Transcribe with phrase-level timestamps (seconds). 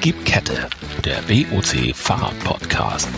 [0.00, 0.70] Gib Kette,
[1.04, 3.08] der BOC Fahrrad-Podcast.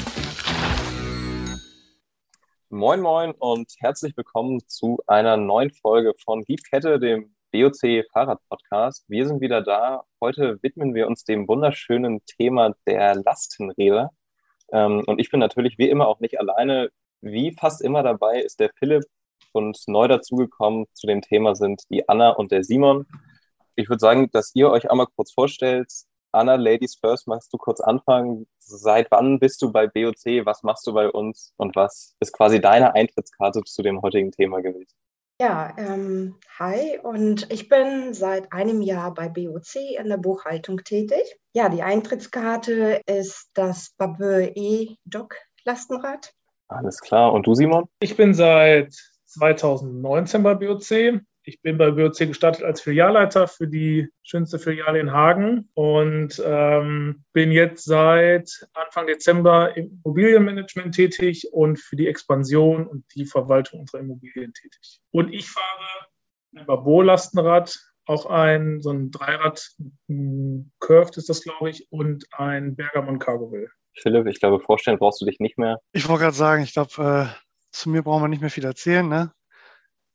[2.70, 9.04] Moin Moin und herzlich willkommen zu einer neuen Folge von Gib Kette, dem BOC Fahrrad-Podcast.
[9.08, 10.04] Wir sind wieder da.
[10.22, 14.10] Heute widmen wir uns dem wunderschönen Thema der Lastenräder.
[14.72, 16.88] Ähm, und ich bin natürlich wie immer auch nicht alleine.
[17.20, 19.04] Wie fast immer dabei ist der Philipp
[19.52, 23.06] und neu dazugekommen zu dem Thema sind die Anna und der Simon.
[23.76, 25.90] Ich würde sagen, dass ihr euch einmal kurz vorstellt.
[26.32, 28.46] Anna, Ladies First, magst du kurz anfangen?
[28.58, 30.46] Seit wann bist du bei BOC?
[30.46, 31.52] Was machst du bei uns?
[31.56, 34.94] Und was ist quasi deine Eintrittskarte zu dem heutigen Thema gewesen?
[35.40, 41.38] Ja, ähm, hi und ich bin seit einem Jahr bei BOC in der Buchhaltung tätig.
[41.54, 45.34] Ja, die Eintrittskarte ist das Babö E-Doc
[45.64, 46.32] Lastenrad.
[46.68, 47.32] Alles klar.
[47.32, 47.88] Und du, Simon?
[48.00, 48.94] Ich bin seit
[49.26, 51.22] 2019 bei BOC.
[51.50, 57.24] Ich bin bei BOC gestartet als Filialleiter für die schönste Filiale in Hagen und ähm,
[57.32, 63.80] bin jetzt seit Anfang Dezember im Immobilienmanagement tätig und für die Expansion und die Verwaltung
[63.80, 65.00] unserer Immobilien tätig.
[65.10, 66.06] Und ich fahre
[66.54, 69.72] ein Babor-Lastenrad, auch ein so ein Dreirad,
[70.78, 73.68] Curved ist das, glaube ich, und ein Bergamon Cargo Will.
[73.94, 75.80] Philipp, ich glaube, vorstellen brauchst du dich nicht mehr.
[75.90, 77.26] Ich wollte gerade sagen, ich glaube, äh,
[77.72, 79.08] zu mir brauchen wir nicht mehr viel erzählen.
[79.08, 79.32] Ne?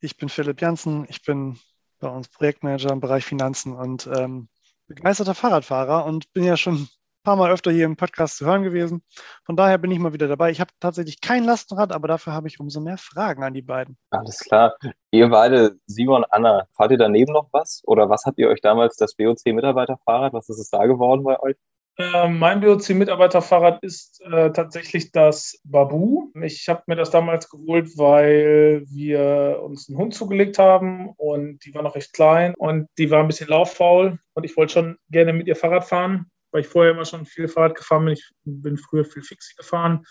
[0.06, 1.58] Ich bin Philipp Janssen, ich bin
[2.00, 4.50] bei uns Projektmanager im Bereich Finanzen und ähm,
[4.88, 6.90] begeisterter Fahrradfahrer und bin ja schon ein
[7.24, 9.02] paar Mal öfter hier im Podcast zu hören gewesen.
[9.46, 10.52] Von daher bin ich mal wieder dabei.
[10.52, 13.98] Ich habe tatsächlich kein Lastenrad, aber dafür habe ich umso mehr Fragen an die beiden.
[14.12, 14.76] Alles klar.
[15.10, 17.82] Ihr beide, Simon, Anna, fahrt ihr daneben noch was?
[17.86, 21.56] Oder was habt ihr euch damals das BOC-Mitarbeiterfahrrad, was ist es da geworden bei euch?
[21.98, 26.30] Äh, mein BOC-Mitarbeiterfahrrad ist äh, tatsächlich das Babu.
[26.42, 31.74] Ich habe mir das damals geholt, weil wir uns einen Hund zugelegt haben und die
[31.74, 35.32] war noch recht klein und die war ein bisschen lauffaul und ich wollte schon gerne
[35.32, 38.14] mit ihr Fahrrad fahren, weil ich vorher immer schon viel Fahrrad gefahren bin.
[38.16, 40.06] Ich bin früher viel Fixie gefahren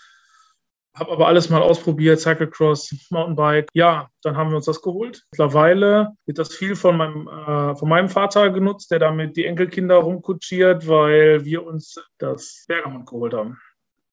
[0.95, 3.69] habe aber alles mal ausprobiert, Cyclecross, Mountainbike.
[3.73, 5.23] Ja, dann haben wir uns das geholt.
[5.31, 9.97] Mittlerweile wird das viel von meinem, äh, von meinem Vater genutzt, der damit die Enkelkinder
[9.97, 13.59] rumkutschiert, weil wir uns das Bergamont geholt haben.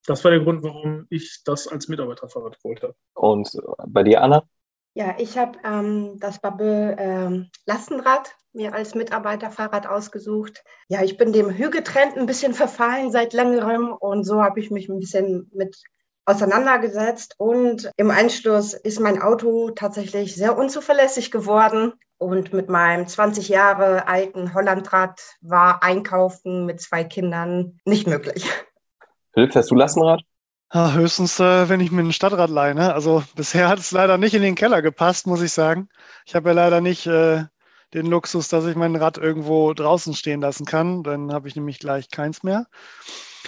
[0.07, 2.95] Das war der Grund, warum ich das als Mitarbeiterfahrrad geholt habe.
[3.15, 3.57] Und
[3.87, 4.43] bei dir, Anna?
[4.95, 10.65] Ja, ich habe ähm, das Babel ähm, Lastenrad mir als Mitarbeiterfahrrad ausgesucht.
[10.89, 14.89] Ja, ich bin dem Hügetrend ein bisschen verfallen seit längerem und so habe ich mich
[14.89, 15.83] ein bisschen mit
[16.25, 21.93] auseinandergesetzt und im Anschluss ist mein Auto tatsächlich sehr unzuverlässig geworden.
[22.19, 28.49] Und mit meinem 20 Jahre alten Hollandrad war Einkaufen mit zwei Kindern nicht möglich.
[29.33, 30.23] Philipp, fährst du Lastenrad?
[30.73, 32.75] Ja, höchstens, äh, wenn ich mir ein Stadtrad leihe.
[32.75, 32.95] Ne?
[32.95, 35.89] Also bisher hat es leider nicht in den Keller gepasst, muss ich sagen.
[36.25, 37.45] Ich habe ja leider nicht äh,
[37.93, 41.03] den Luxus, dass ich mein Rad irgendwo draußen stehen lassen kann.
[41.03, 42.67] Dann habe ich nämlich gleich keins mehr.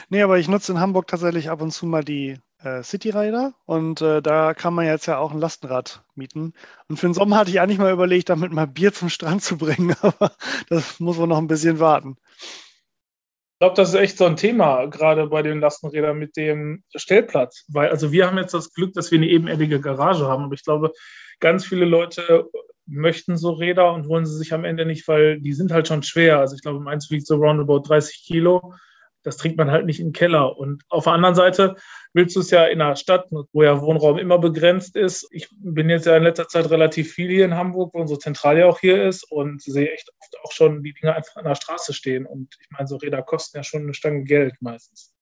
[0.08, 2.38] Nee, aber ich nutze in Hamburg tatsächlich ab und zu mal die
[2.82, 6.54] City Rider und äh, da kann man jetzt ja auch ein Lastenrad mieten.
[6.88, 9.58] Und für den Sommer hatte ich eigentlich mal überlegt, damit mal Bier zum Strand zu
[9.58, 10.32] bringen, aber
[10.68, 12.16] das muss man noch ein bisschen warten.
[12.38, 17.64] Ich glaube, das ist echt so ein Thema, gerade bei den Lastenrädern mit dem Stellplatz.
[17.68, 20.64] Weil, also wir haben jetzt das Glück, dass wir eine ebenerdige Garage haben, aber ich
[20.64, 20.92] glaube,
[21.40, 22.50] ganz viele Leute
[22.86, 26.02] möchten so Räder und wollen sie sich am Ende nicht, weil die sind halt schon
[26.02, 26.40] schwer.
[26.40, 28.74] Also ich glaube, meins wiegt so roundabout 30 Kilo
[29.24, 30.56] das trinkt man halt nicht im Keller.
[30.56, 31.76] Und auf der anderen Seite
[32.12, 35.26] willst du es ja in einer Stadt, wo ja Wohnraum immer begrenzt ist.
[35.32, 38.60] Ich bin jetzt ja in letzter Zeit relativ viel hier in Hamburg, wo unsere Zentrale
[38.60, 41.56] ja auch hier ist und sehe echt oft auch schon die Dinge einfach an der
[41.56, 42.26] Straße stehen.
[42.26, 45.12] Und ich meine, so Räder kosten ja schon eine Stange Geld meistens.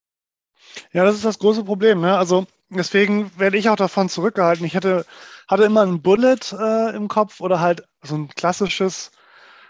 [0.93, 2.01] Ja, das ist das große Problem.
[2.01, 2.17] Ne?
[2.17, 4.67] Also deswegen werde ich auch davon zurückgehalten.
[4.67, 5.07] Ich hatte,
[5.49, 9.13] hatte immer ein Bullet äh, im Kopf oder halt so ein klassisches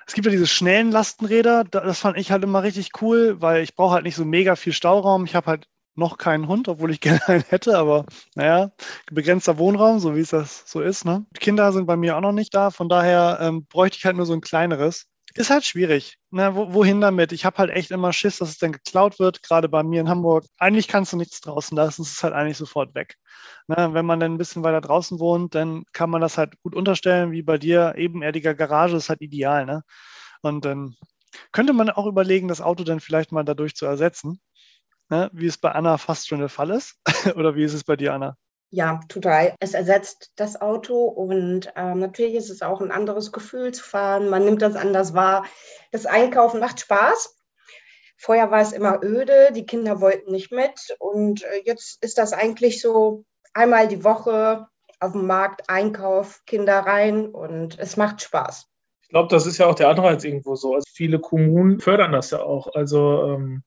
[0.07, 3.75] es gibt ja diese schnellen Lastenräder, das fand ich halt immer richtig cool, weil ich
[3.75, 5.25] brauche halt nicht so mega viel Stauraum.
[5.25, 8.73] Ich habe halt noch keinen Hund, obwohl ich gerne einen hätte, aber naja,
[9.11, 11.05] begrenzter Wohnraum, so wie es das so ist.
[11.05, 11.27] Ne?
[11.39, 14.27] Kinder sind bei mir auch noch nicht da, von daher ähm, bräuchte ich halt nur
[14.27, 15.07] so ein kleineres.
[15.35, 16.19] Ist halt schwierig.
[16.31, 16.55] Ne?
[16.55, 17.33] wohin damit?
[17.33, 20.09] Ich habe halt echt immer Schiss, dass es dann geklaut wird, gerade bei mir in
[20.09, 20.45] Hamburg.
[20.59, 23.17] Eigentlich kannst du nichts draußen lassen, es ist halt eigentlich sofort weg.
[23.67, 23.91] Ne?
[23.93, 27.33] Wenn man dann ein bisschen weiter draußen wohnt, dann kann man das halt gut unterstellen,
[27.33, 27.95] wie bei dir.
[27.97, 29.65] Ebenerdiger Garage ist halt ideal.
[29.65, 29.83] Ne?
[30.43, 30.97] Und dann
[31.53, 34.41] könnte man auch überlegen, das Auto dann vielleicht mal dadurch zu ersetzen,
[35.11, 35.31] ne?
[35.33, 36.97] wie es bei Anna fast schon der Fall ist.
[37.37, 38.37] Oder wie ist es bei dir, Anna?
[38.75, 39.55] Ja, total.
[39.61, 44.31] Es ersetzt das Auto und ähm, natürlich ist es auch ein anderes Gefühl zu fahren.
[44.31, 45.45] Man nimmt das anders wahr.
[45.91, 47.37] Das Einkaufen macht Spaß.
[48.17, 52.33] Vorher war es immer öde, die Kinder wollten nicht mit und äh, jetzt ist das
[52.33, 54.69] eigentlich so einmal die Woche
[55.01, 58.69] auf dem Markt Einkauf, Kinder rein und es macht Spaß.
[59.03, 60.75] Ich glaube, das ist ja auch der Anreiz irgendwo so.
[60.75, 62.69] Also viele Kommunen fördern das ja auch.
[62.75, 63.65] Also ähm,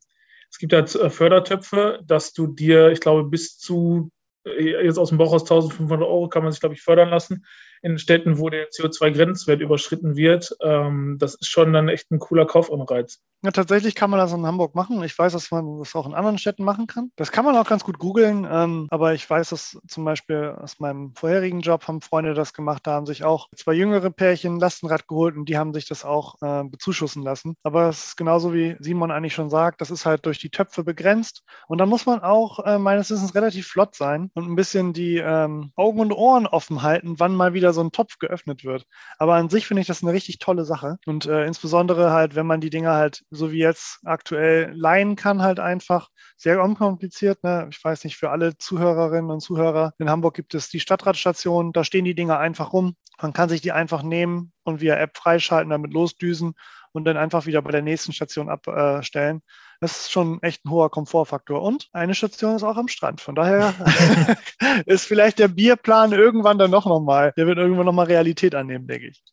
[0.50, 4.10] Es gibt halt Fördertöpfe, dass du dir, ich glaube, bis zu
[4.46, 7.46] jetzt aus dem Bauch aus 1500 Euro kann man sich, glaube ich, fördern lassen
[7.86, 10.58] in Städten, wo der CO2-Grenzwert überschritten wird.
[10.62, 13.20] Ähm, das ist schon dann echt ein cooler Kaufanreiz.
[13.46, 15.04] Ja, tatsächlich kann man das in Hamburg machen.
[15.04, 17.12] Ich weiß, dass man das auch in anderen Städten machen kann.
[17.16, 20.80] Das kann man auch ganz gut googeln, ähm, aber ich weiß, dass zum Beispiel aus
[20.80, 22.88] meinem vorherigen Job haben Freunde das gemacht.
[22.88, 26.42] Da haben sich auch zwei jüngere Pärchen Lastenrad geholt und die haben sich das auch
[26.42, 27.56] äh, bezuschussen lassen.
[27.62, 30.84] Aber es ist genauso wie Simon eigentlich schon sagt, das ist halt durch die Töpfe
[30.84, 31.44] begrenzt.
[31.68, 35.18] Und da muss man auch äh, meines Wissens relativ flott sein und ein bisschen die
[35.18, 38.86] ähm, Augen und Ohren offen halten, wann mal wieder so ein Topf geöffnet wird.
[39.20, 40.98] Aber an sich finde ich das eine richtig tolle Sache.
[41.06, 45.44] Und äh, insbesondere halt, wenn man die Dinger halt so wie jetzt aktuell leihen kann,
[45.44, 47.44] halt einfach sehr unkompliziert.
[47.44, 47.68] Ne?
[47.70, 51.84] Ich weiß nicht, für alle Zuhörerinnen und Zuhörer, in Hamburg gibt es die Stadtradstation, da
[51.84, 52.96] stehen die Dinger einfach rum.
[53.22, 56.56] Man kann sich die einfach nehmen und via App freischalten, damit losdüsen
[56.96, 59.42] und dann einfach wieder bei der nächsten Station abstellen.
[59.82, 61.62] Das ist schon echt ein hoher Komfortfaktor.
[61.62, 63.22] Und eine Station ist auch am Strand.
[63.22, 63.74] Von daher
[64.86, 68.88] ist vielleicht der Bierplan irgendwann dann noch mal, der wird irgendwann noch mal Realität annehmen,
[68.88, 69.24] denke ich.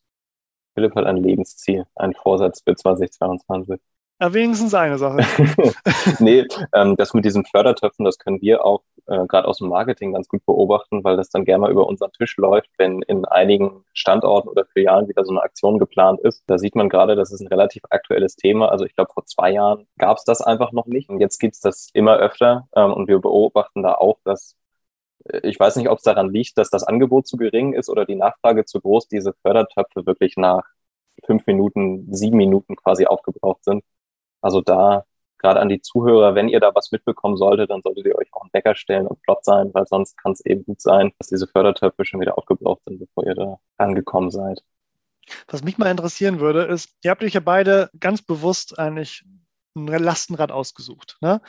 [0.75, 3.79] Philipp hat ein Lebensziel, ein Vorsatz für 2022.
[4.23, 5.17] Ja, wenigstens eine Sache.
[6.19, 10.13] nee, ähm, das mit diesen Fördertöpfen, das können wir auch äh, gerade aus dem Marketing
[10.13, 13.83] ganz gut beobachten, weil das dann gerne mal über unseren Tisch läuft, wenn in einigen
[13.91, 16.41] Standorten oder Filialen wieder so eine Aktion geplant ist.
[16.47, 18.69] Da sieht man gerade, das ist ein relativ aktuelles Thema.
[18.69, 21.55] Also ich glaube, vor zwei Jahren gab es das einfach noch nicht und jetzt gibt
[21.55, 24.55] es das immer öfter ähm, und wir beobachten da auch, dass
[25.25, 28.05] äh, ich weiß nicht, ob es daran liegt, dass das Angebot zu gering ist oder
[28.05, 30.63] die Nachfrage zu groß, diese Fördertöpfe wirklich nach
[31.25, 33.83] fünf Minuten, sieben Minuten quasi aufgebraucht sind.
[34.43, 35.05] Also da
[35.43, 38.41] gerade an die Zuhörer, wenn ihr da was mitbekommen solltet, dann solltet ihr euch auch
[38.41, 41.47] einen Wecker stellen und flott sein, weil sonst kann es eben gut sein, dass diese
[41.47, 44.63] Fördertöpfe schon wieder aufgebraucht sind, bevor ihr da angekommen seid.
[45.47, 49.25] Was mich mal interessieren würde, ist, ihr habt euch ja beide ganz bewusst eigentlich
[49.75, 51.17] ein Lastenrad ausgesucht.
[51.21, 51.41] Ne?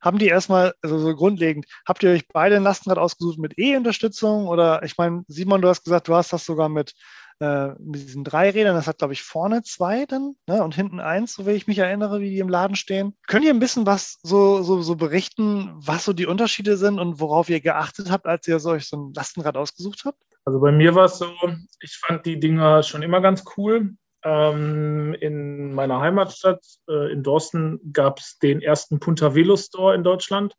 [0.00, 4.46] Haben die erstmal, also so grundlegend, habt ihr euch beide ein Lastenrad ausgesucht mit E-Unterstützung?
[4.46, 6.94] Oder ich meine, Simon, du hast gesagt, du hast das sogar mit
[7.40, 8.76] äh, mit diesen drei Rädern.
[8.76, 10.62] Das hat, glaube ich, vorne zwei dann ne?
[10.62, 13.16] und hinten eins, so wie ich mich erinnere, wie die im Laden stehen.
[13.26, 17.20] Könnt ihr ein bisschen was so, so, so berichten, was so die Unterschiede sind und
[17.20, 20.22] worauf ihr geachtet habt, als ihr euch so ein Lastenrad ausgesucht habt?
[20.44, 21.32] Also bei mir war es so,
[21.80, 23.94] ich fand die Dinger schon immer ganz cool.
[24.22, 30.04] Ähm, in meiner Heimatstadt äh, in Dorsten gab es den ersten Punta Velo Store in
[30.04, 30.54] Deutschland.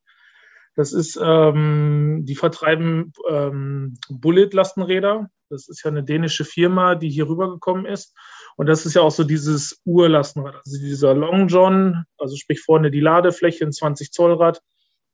[0.76, 5.30] Das ist, ähm, die vertreiben ähm, Bullet-Lastenräder.
[5.50, 8.16] Das ist ja eine dänische Firma, die hier rübergekommen ist.
[8.56, 12.92] Und das ist ja auch so dieses Urlastenrad, also dieser Long John, also sprich vorne
[12.92, 14.62] die Ladefläche, ein 20 Zoll Rad.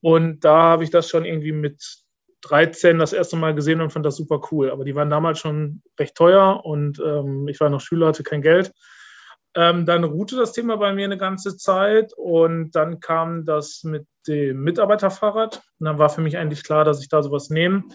[0.02, 1.82] Und da habe ich das schon irgendwie mit
[2.42, 4.70] 13 das erste Mal gesehen und fand das super cool.
[4.70, 8.42] Aber die waren damals schon recht teuer und ähm, ich war noch Schüler, hatte kein
[8.42, 8.72] Geld.
[9.58, 14.06] Ähm, dann ruhte das Thema bei mir eine ganze Zeit und dann kam das mit
[14.28, 15.64] dem Mitarbeiterfahrrad.
[15.80, 17.86] Und dann war für mich eigentlich klar, dass ich da sowas nehme.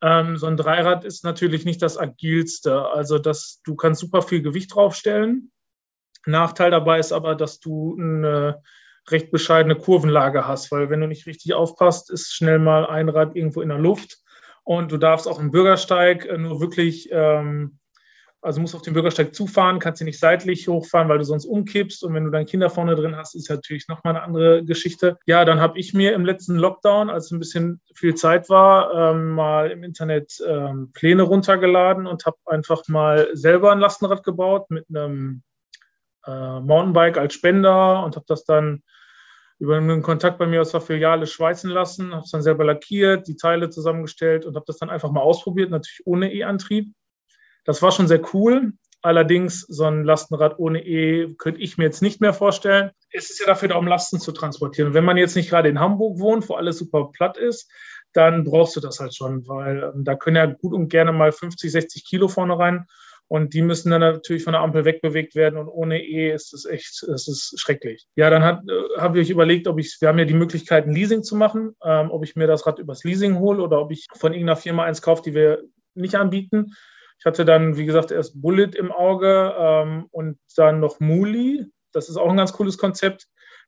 [0.00, 2.86] Ähm, so ein Dreirad ist natürlich nicht das agilste.
[2.86, 5.52] Also das, du kannst super viel Gewicht draufstellen.
[6.24, 8.62] Nachteil dabei ist aber, dass du eine
[9.10, 13.36] recht bescheidene Kurvenlage hast, weil wenn du nicht richtig aufpasst, ist schnell mal ein Rad
[13.36, 14.22] irgendwo in der Luft
[14.64, 17.78] und du darfst auch im Bürgersteig äh, nur wirklich ähm,
[18.42, 22.04] also musst auf den Bürgersteig zufahren, kannst ihn nicht seitlich hochfahren, weil du sonst umkippst.
[22.04, 25.18] Und wenn du dann Kinder vorne drin hast, ist natürlich nochmal eine andere Geschichte.
[25.26, 29.32] Ja, dann habe ich mir im letzten Lockdown, als ein bisschen viel Zeit war, ähm,
[29.32, 34.86] mal im Internet ähm, Pläne runtergeladen und habe einfach mal selber ein Lastenrad gebaut mit
[34.88, 35.42] einem
[36.26, 38.82] äh, Mountainbike als Spender und habe das dann
[39.58, 43.26] über einen Kontakt bei mir aus der Filiale schweißen lassen, habe es dann selber lackiert,
[43.26, 46.92] die Teile zusammengestellt und habe das dann einfach mal ausprobiert, natürlich ohne E-Antrieb.
[47.66, 48.72] Das war schon sehr cool.
[49.02, 52.90] Allerdings so ein Lastenrad ohne E könnte ich mir jetzt nicht mehr vorstellen.
[53.10, 54.94] Es ist ja dafür da, um Lasten zu transportieren.
[54.94, 57.70] Wenn man jetzt nicht gerade in Hamburg wohnt, wo alles super platt ist,
[58.12, 61.32] dann brauchst du das halt schon, weil ähm, da können ja gut und gerne mal
[61.32, 62.86] 50, 60 Kilo vorne rein.
[63.28, 65.58] Und die müssen dann natürlich von der Ampel wegbewegt werden.
[65.58, 68.06] Und ohne E ist es echt, es ist schrecklich.
[68.14, 71.22] Ja, dann äh, habe ich überlegt, ob ich, wir haben ja die Möglichkeit, ein Leasing
[71.22, 74.32] zu machen, ähm, ob ich mir das Rad übers Leasing hole oder ob ich von
[74.32, 75.62] irgendeiner Firma eins kaufe, die wir
[75.94, 76.72] nicht anbieten.
[77.18, 81.66] Ich hatte dann, wie gesagt, erst Bullet im Auge ähm, und dann noch Muli.
[81.92, 83.26] Das ist auch ein ganz cooles Konzept.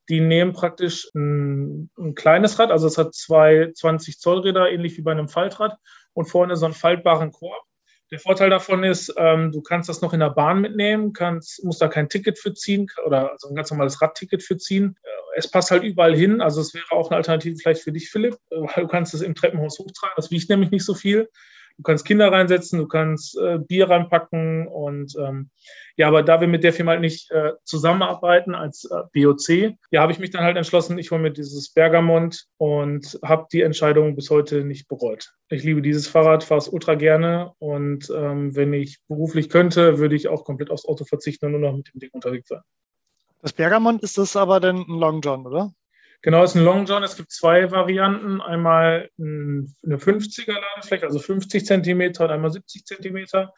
[0.08, 4.96] Die nehmen praktisch ein, ein kleines Rad, also es hat zwei 20 Zoll Räder, ähnlich
[4.96, 5.76] wie bei einem Faltrad
[6.14, 7.62] und vorne so einen faltbaren Korb.
[8.10, 11.82] Der Vorteil davon ist, ähm, du kannst das noch in der Bahn mitnehmen, kannst, musst
[11.82, 14.96] da kein Ticket für ziehen oder also ein ganz normales Radticket für ziehen.
[15.02, 18.10] Äh, es passt halt überall hin, also es wäre auch eine Alternative vielleicht für dich,
[18.10, 20.14] Philipp, weil du kannst es im Treppenhaus hochtragen.
[20.16, 21.28] Das wiegt nämlich nicht so viel.
[21.78, 25.50] Du kannst Kinder reinsetzen, du kannst äh, Bier reinpacken und ähm,
[25.96, 30.02] ja, aber da wir mit der Firma halt nicht äh, zusammenarbeiten als äh, BOC, ja,
[30.02, 34.16] habe ich mich dann halt entschlossen, ich hole mir dieses Bergamont und habe die Entscheidung
[34.16, 35.32] bis heute nicht bereut.
[35.50, 40.16] Ich liebe dieses Fahrrad, fahre es ultra gerne und ähm, wenn ich beruflich könnte, würde
[40.16, 42.62] ich auch komplett aufs Auto verzichten und nur noch mit dem Ding unterwegs sein.
[43.40, 45.72] Das Bergamont ist das aber dann ein Long John, oder?
[46.22, 47.02] Genau, es ist ein Long John.
[47.02, 48.40] Es gibt zwei Varianten.
[48.40, 53.52] Einmal eine 50er Ladefläche, also 50 Zentimeter und einmal 70 Zentimeter.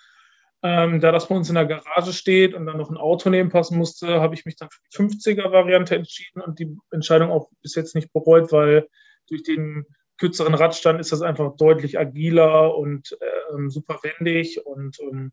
[0.62, 3.78] Ähm, da das bei uns in der Garage steht und dann noch ein Auto nebenpassen
[3.78, 7.94] musste, habe ich mich dann für die 50er-Variante entschieden und die Entscheidung auch bis jetzt
[7.94, 8.86] nicht bereut, weil
[9.28, 9.86] durch den
[10.18, 15.32] kürzeren Radstand ist das einfach deutlich agiler und äh, super wendig und ähm,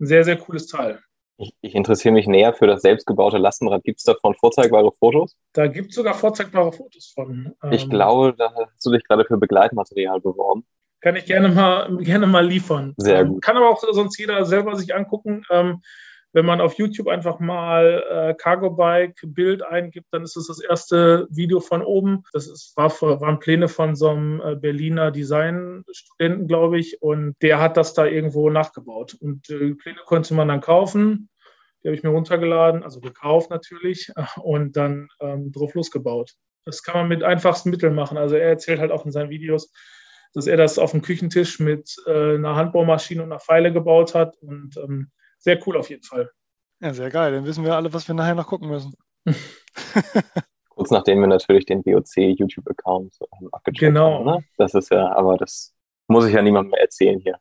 [0.00, 1.00] ein sehr, sehr cooles Teil.
[1.38, 3.84] Ich, ich, interessiere mich näher für das selbstgebaute Lastenrad.
[3.84, 5.36] Gibt es davon vorzeigbare Fotos?
[5.52, 7.54] Da gibt es sogar vorzeigbare Fotos von.
[7.62, 10.64] Ähm, ich glaube, da hast du dich gerade für Begleitmaterial beworben.
[11.00, 12.94] Kann ich gerne mal, gerne mal liefern.
[12.96, 13.42] Sehr ähm, gut.
[13.42, 15.42] Kann aber auch sonst jeder selber sich angucken.
[15.50, 15.82] Ähm,
[16.36, 20.58] wenn man auf YouTube einfach mal äh, Cargo Bike Bild eingibt, dann ist es das,
[20.58, 22.24] das erste Video von oben.
[22.34, 27.58] Das ist, war, waren Pläne von so einem äh, Berliner Designstudenten, glaube ich, und der
[27.58, 29.16] hat das da irgendwo nachgebaut.
[29.18, 31.30] Und die Pläne konnte man dann kaufen.
[31.82, 34.12] Die habe ich mir runtergeladen, also gekauft natürlich,
[34.42, 36.34] und dann ähm, drauf losgebaut.
[36.66, 38.18] Das kann man mit einfachsten Mitteln machen.
[38.18, 39.72] Also er erzählt halt auch in seinen Videos,
[40.34, 44.36] dass er das auf dem Küchentisch mit äh, einer Handbaumaschine und einer Pfeile gebaut hat
[44.42, 46.30] und ähm, sehr cool auf jeden Fall.
[46.80, 47.32] Ja, sehr geil.
[47.32, 48.94] Dann wissen wir alle, was wir nachher noch gucken müssen.
[50.76, 54.18] Kurz nachdem wir natürlich den BOC YouTube-Account ähm, abgecheckt genau.
[54.18, 54.24] haben.
[54.26, 54.44] Ne?
[54.58, 55.74] Das ist ja, aber das
[56.06, 57.38] muss ich ja niemandem mehr erzählen hier.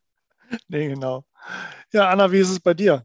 [0.70, 1.26] Nee, genau.
[1.92, 3.04] Ja, Anna, wie ist es bei dir?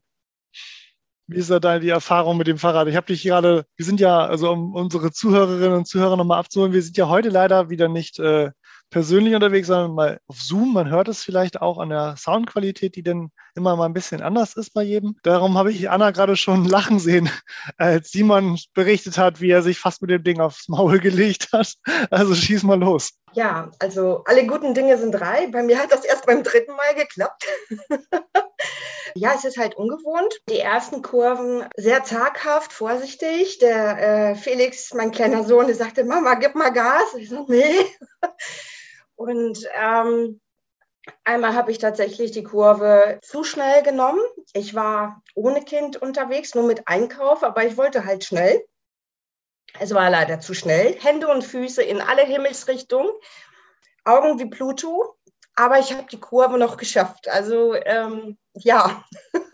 [1.27, 2.89] Wie ist da deine die Erfahrung mit dem Fahrrad?
[2.89, 6.73] Ich habe dich gerade, wir sind ja, also um unsere Zuhörerinnen und Zuhörer nochmal abzuholen,
[6.73, 8.51] wir sind ja heute leider wieder nicht äh,
[8.91, 10.73] persönlich unterwegs, sondern mal auf Zoom.
[10.73, 14.55] Man hört es vielleicht auch an der Soundqualität, die dann immer mal ein bisschen anders
[14.55, 15.17] ist bei jedem.
[15.23, 17.31] Darum habe ich Anna gerade schon lachen sehen,
[17.77, 21.75] als Simon berichtet hat, wie er sich fast mit dem Ding aufs Maul gelegt hat.
[22.11, 23.13] Also schieß mal los.
[23.33, 25.47] Ja, also alle guten Dinge sind drei.
[25.49, 27.47] Bei mir hat das erst beim dritten Mal geklappt.
[29.15, 30.41] ja, es ist halt ungewohnt.
[30.49, 33.59] Die ersten Kurven sehr zaghaft, vorsichtig.
[33.59, 37.15] Der äh, Felix, mein kleiner Sohn, der sagte, Mama, gib mal Gas.
[37.17, 37.77] Ich so, nee.
[39.15, 40.41] Und ähm,
[41.25, 44.21] einmal habe ich tatsächlich die Kurve zu schnell genommen.
[44.53, 48.65] Ich war ohne Kind unterwegs, nur mit Einkauf, aber ich wollte halt schnell.
[49.79, 50.97] Es war leider zu schnell.
[51.01, 53.11] Hände und Füße in alle Himmelsrichtungen,
[54.05, 55.17] Augen wie Pluto.
[55.55, 57.29] Aber ich habe die Kurve noch geschafft.
[57.29, 59.05] Also ähm, ja,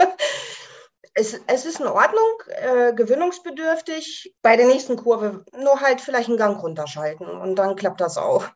[1.15, 4.35] es, es, ist in Ordnung, äh, gewinnungsbedürftig.
[4.43, 8.49] Bei der nächsten Kurve nur halt vielleicht einen Gang runterschalten und dann klappt das auch.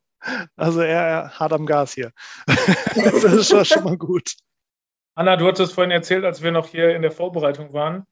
[0.56, 2.12] Also er hart am Gas hier.
[2.46, 4.34] das ist schon, schon mal gut.
[5.14, 8.06] Anna, du hattest vorhin erzählt, als wir noch hier in der Vorbereitung waren,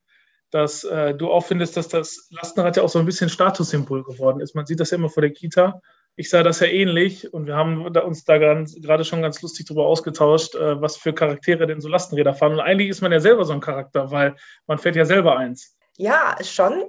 [0.50, 4.40] dass äh, du auch findest, dass das Lastenrad ja auch so ein bisschen Statussymbol geworden
[4.40, 4.54] ist.
[4.54, 5.80] Man sieht das ja immer vor der Kita.
[6.16, 9.86] Ich sah das ja ähnlich und wir haben uns da gerade schon ganz lustig darüber
[9.86, 12.54] ausgetauscht, äh, was für Charaktere denn so Lastenräder fahren.
[12.54, 14.34] Und eigentlich ist man ja selber so ein Charakter, weil
[14.66, 15.76] man fährt ja selber eins.
[15.96, 16.84] Ja, schon.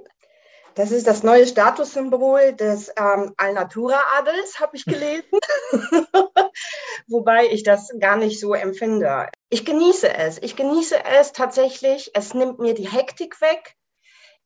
[0.74, 5.28] Das ist das neue Statussymbol des ähm, Alnatura-Adels, habe ich gelesen.
[7.08, 9.28] Wobei ich das gar nicht so empfinde.
[9.48, 10.38] Ich genieße es.
[10.42, 12.10] Ich genieße es tatsächlich.
[12.14, 13.74] Es nimmt mir die Hektik weg.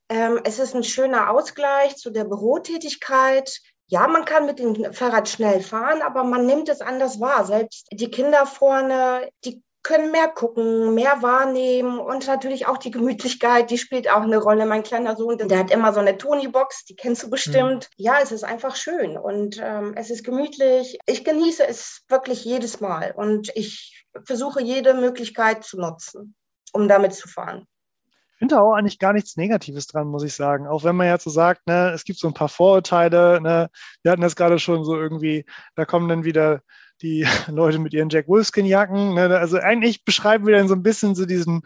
[0.09, 3.61] Ähm, es ist ein schöner Ausgleich zu der Bürotätigkeit.
[3.87, 7.45] Ja, man kann mit dem Fahrrad schnell fahren, aber man nimmt es anders wahr.
[7.45, 13.69] Selbst die Kinder vorne, die können mehr gucken, mehr wahrnehmen und natürlich auch die Gemütlichkeit,
[13.69, 14.65] die spielt auch eine Rolle.
[14.65, 17.87] Mein kleiner Sohn, der hat immer so eine Tony-Box, die kennst du bestimmt.
[17.97, 18.03] Mhm.
[18.03, 20.97] Ja, es ist einfach schön und ähm, es ist gemütlich.
[21.05, 26.33] Ich genieße es wirklich jedes Mal und ich versuche jede Möglichkeit zu nutzen,
[26.73, 27.67] um damit zu fahren.
[28.35, 30.67] Ich finde auch eigentlich gar nichts Negatives dran, muss ich sagen.
[30.67, 33.39] Auch wenn man jetzt so sagt, ne, es gibt so ein paar Vorurteile.
[33.39, 33.69] Ne,
[34.03, 36.61] wir hatten das gerade schon so irgendwie, da kommen dann wieder
[37.01, 39.13] die Leute mit ihren Jack Wolfskin-Jacken.
[39.13, 39.37] Ne?
[39.37, 41.61] Also eigentlich beschreiben wir dann so ein bisschen so diesen,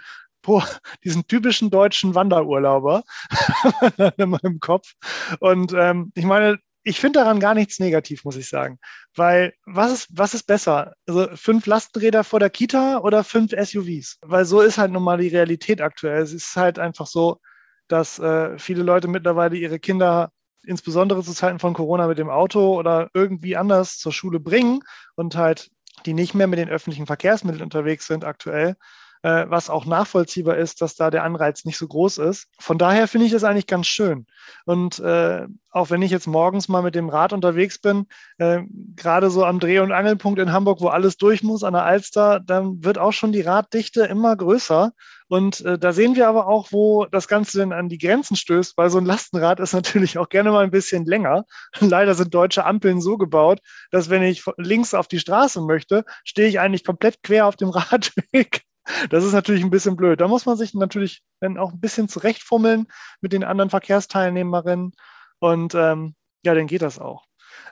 [1.04, 3.02] diesen typischen deutschen Wanderurlauber
[4.18, 4.94] in meinem Kopf.
[5.40, 8.80] Und ähm, ich meine, ich finde daran gar nichts negativ, muss ich sagen.
[9.16, 10.94] Weil was ist, was ist besser?
[11.08, 14.18] Also fünf Lastenräder vor der Kita oder fünf SUVs?
[14.22, 16.22] Weil so ist halt nun mal die Realität aktuell.
[16.22, 17.40] Es ist halt einfach so,
[17.88, 20.32] dass äh, viele Leute mittlerweile ihre Kinder
[20.64, 24.82] insbesondere zu Zeiten von Corona mit dem Auto oder irgendwie anders zur Schule bringen
[25.16, 25.72] und halt
[26.06, 28.76] die nicht mehr mit den öffentlichen Verkehrsmitteln unterwegs sind aktuell,
[29.22, 32.48] äh, was auch nachvollziehbar ist, dass da der Anreiz nicht so groß ist.
[32.60, 34.26] Von daher finde ich das eigentlich ganz schön.
[34.66, 38.08] Und äh, auch wenn ich jetzt morgens mal mit dem Rad unterwegs bin,
[38.38, 38.62] äh,
[38.96, 42.40] gerade so am Dreh- und Angelpunkt in Hamburg, wo alles durch muss an der Alster,
[42.40, 44.94] dann wird auch schon die Raddichte immer größer.
[45.28, 48.78] Und äh, da sehen wir aber auch, wo das Ganze denn an die Grenzen stößt,
[48.78, 51.46] weil so ein Lastenrad ist natürlich auch gerne mal ein bisschen länger.
[51.80, 53.60] Leider sind deutsche Ampeln so gebaut,
[53.92, 57.70] dass wenn ich links auf die Straße möchte, stehe ich eigentlich komplett quer auf dem
[57.70, 58.64] Radweg.
[59.10, 60.20] Das ist natürlich ein bisschen blöd.
[60.20, 62.88] Da muss man sich natürlich dann auch ein bisschen zurechtfummeln
[63.22, 64.94] mit den anderen Verkehrsteilnehmerinnen.
[65.40, 67.26] Und ähm, ja, dann geht das auch.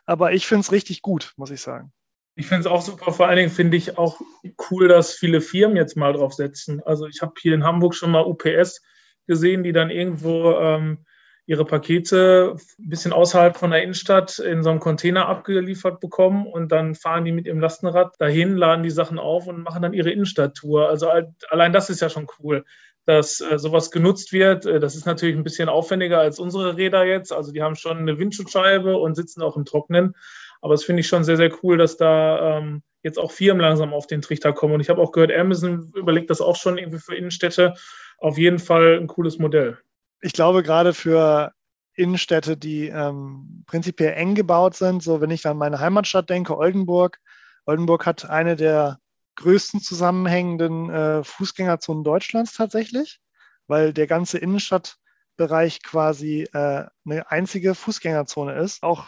[0.06, 1.92] Aber ich finde es richtig gut, muss ich sagen.
[2.36, 3.12] Ich finde es auch super.
[3.12, 4.22] Vor allen Dingen finde ich auch
[4.70, 6.82] cool, dass viele Firmen jetzt mal drauf setzen.
[6.86, 8.82] Also ich habe hier in Hamburg schon mal UPS
[9.26, 11.06] gesehen, die dann irgendwo ähm,
[11.48, 16.74] ihre Pakete ein bisschen außerhalb von der Innenstadt in so einem Container abgeliefert bekommen und
[16.74, 20.12] dann fahren die mit ihrem Lastenrad dahin, laden die Sachen auf und machen dann ihre
[20.12, 20.90] Innenstadttour.
[20.90, 21.10] Also
[21.50, 22.66] allein das ist ja schon cool,
[23.06, 24.66] dass äh, sowas genutzt wird.
[24.66, 27.32] Äh, das ist natürlich ein bisschen aufwendiger als unsere Räder jetzt.
[27.32, 30.16] Also die haben schon eine Windschutzscheibe und sitzen auch im Trocknen.
[30.62, 33.94] Aber das finde ich schon sehr, sehr cool, dass da ähm, jetzt auch Firmen langsam
[33.94, 34.74] auf den Trichter kommen.
[34.74, 37.76] Und ich habe auch gehört, Amazon überlegt das auch schon irgendwie für Innenstädte.
[38.18, 39.78] Auf jeden Fall ein cooles Modell.
[40.22, 41.52] Ich glaube, gerade für
[41.94, 47.20] Innenstädte, die ähm, prinzipiell eng gebaut sind, so wenn ich an meine Heimatstadt denke, Oldenburg.
[47.66, 49.00] Oldenburg hat eine der
[49.36, 53.20] größten zusammenhängenden äh, Fußgängerzonen Deutschlands tatsächlich,
[53.68, 58.84] weil der ganze Innenstadtbereich quasi äh, eine einzige Fußgängerzone ist.
[58.84, 59.08] Auch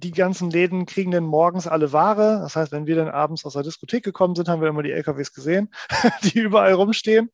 [0.00, 2.40] die ganzen Läden kriegen dann morgens alle Ware.
[2.42, 4.92] Das heißt, wenn wir dann abends aus der Diskothek gekommen sind, haben wir immer die
[4.92, 5.72] LKWs gesehen,
[6.24, 7.30] die überall rumstehen.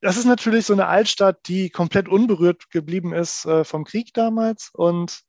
[0.00, 4.70] Das ist natürlich so eine Altstadt, die komplett unberührt geblieben ist äh, vom Krieg damals.
[4.72, 5.22] Und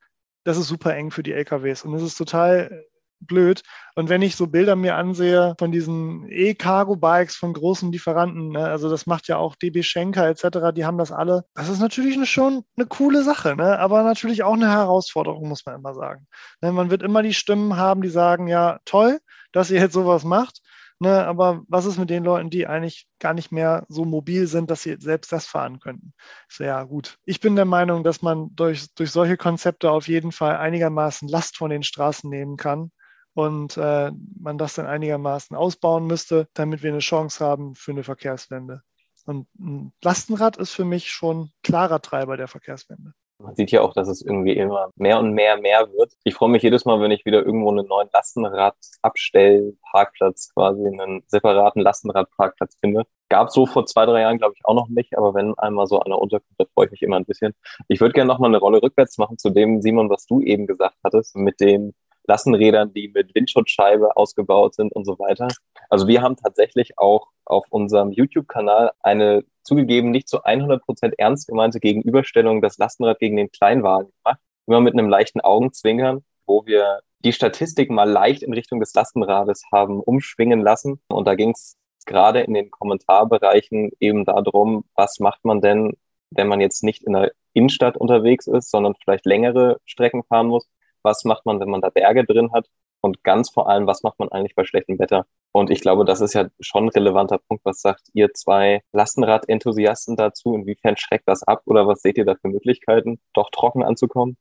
[0.43, 1.83] das ist super eng für die LKWs.
[1.83, 2.85] Und es ist total
[3.19, 3.63] blöd.
[3.95, 8.89] Und wenn ich so Bilder mir ansehe von diesen E-Cargo-Bikes von großen Lieferanten, ne, also
[8.89, 11.45] das macht ja auch DB Schenker etc., die haben das alle.
[11.55, 15.75] Das ist natürlich schon eine coole Sache, ne, aber natürlich auch eine Herausforderung, muss man
[15.75, 16.27] immer sagen.
[16.61, 19.19] Ne, man wird immer die Stimmen haben, die sagen, ja, toll,
[19.51, 20.61] dass ihr jetzt sowas macht.
[20.99, 24.71] Ne, aber was ist mit den Leuten, die eigentlich gar nicht mehr so mobil sind,
[24.71, 26.13] dass sie selbst das fahren könnten?
[26.49, 27.19] So, ja, gut.
[27.23, 31.57] Ich bin der Meinung, dass man durch, durch solche Konzepte auf jeden Fall einigermaßen Last
[31.57, 32.91] von den Straßen nehmen kann
[33.37, 38.03] und äh, man das dann einigermaßen ausbauen müsste, damit wir eine Chance haben für eine
[38.03, 38.81] Verkehrswende.
[39.27, 43.13] Und ein Lastenrad ist für mich schon klarer Treiber der Verkehrswende.
[43.37, 46.13] Man sieht ja auch, dass es irgendwie immer mehr und mehr mehr wird.
[46.23, 51.83] Ich freue mich jedes Mal, wenn ich wieder irgendwo einen neuen Lastenrad-Abstellparkplatz, quasi einen separaten
[51.83, 53.03] Lastenradparkplatz finde.
[53.29, 55.15] Gab so vor zwei, drei Jahren, glaube ich, auch noch nicht.
[55.15, 57.53] Aber wenn einmal so einer unterkommt, da freue ich mich immer ein bisschen.
[57.87, 60.65] Ich würde gerne noch mal eine Rolle rückwärts machen zu dem, Simon, was du eben
[60.65, 61.93] gesagt hattest, mit dem
[62.27, 65.47] Lastenrädern, die mit Windschutzscheibe ausgebaut sind und so weiter.
[65.89, 71.47] Also wir haben tatsächlich auch auf unserem YouTube-Kanal eine zugegeben nicht zu 100 Prozent ernst
[71.47, 74.39] gemeinte Gegenüberstellung das Lastenrad gegen den Kleinwagen gemacht.
[74.65, 79.63] Immer mit einem leichten Augenzwinkern, wo wir die Statistik mal leicht in Richtung des Lastenrades
[79.71, 81.01] haben umschwingen lassen.
[81.07, 85.93] Und da ging es gerade in den Kommentarbereichen eben darum, was macht man denn,
[86.31, 90.67] wenn man jetzt nicht in der Innenstadt unterwegs ist, sondern vielleicht längere Strecken fahren muss
[91.07, 92.67] was macht man, wenn man da Berge drin hat
[93.01, 95.25] und ganz vor allem, was macht man eigentlich bei schlechtem Wetter?
[95.53, 97.65] Und ich glaube, das ist ja schon ein relevanter Punkt.
[97.65, 100.53] Was sagt ihr zwei Lastenrad-Enthusiasten dazu?
[100.55, 104.37] Inwiefern schreckt das ab oder was seht ihr da für Möglichkeiten, doch trocken anzukommen?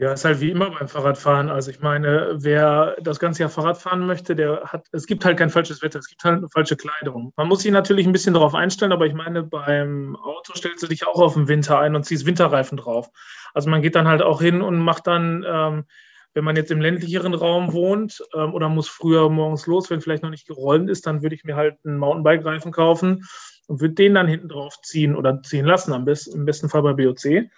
[0.00, 1.50] Ja, ist halt wie immer beim Fahrradfahren.
[1.50, 5.36] Also ich meine, wer das ganze Jahr Fahrrad fahren möchte, der hat, es gibt halt
[5.36, 7.34] kein falsches Wetter, es gibt halt eine falsche Kleidung.
[7.36, 10.86] Man muss sich natürlich ein bisschen darauf einstellen, aber ich meine, beim Auto stellst du
[10.86, 13.10] dich auch auf den Winter ein und ziehst Winterreifen drauf.
[13.52, 15.84] Also man geht dann halt auch hin und macht dann, ähm,
[16.32, 20.22] wenn man jetzt im ländlicheren Raum wohnt ähm, oder muss früher morgens los, wenn vielleicht
[20.22, 23.26] noch nicht geräumt ist, dann würde ich mir halt einen Mountainbike-Reifen kaufen
[23.66, 26.80] und würde den dann hinten drauf ziehen oder ziehen lassen, am besten, im besten Fall
[26.80, 27.50] bei BOC